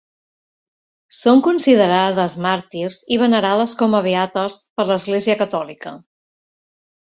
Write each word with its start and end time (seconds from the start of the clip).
Són 1.17 1.43
considerades 1.47 2.37
màrtirs 2.47 2.99
i 3.17 3.21
venerades 3.25 3.77
com 3.85 3.99
a 4.01 4.03
beates 4.11 4.59
per 4.81 4.89
l'Església 4.91 5.41
Catòlica. 5.47 5.97